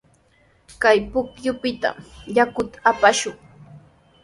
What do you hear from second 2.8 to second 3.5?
apashun.